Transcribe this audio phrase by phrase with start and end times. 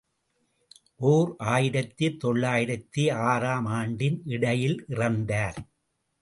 [1.09, 5.59] ஓர் ஆயிரத்து தொள்ளாயிரத்து ஆறு ஆம் ஆண்டின் இடையில் இறந்தார்.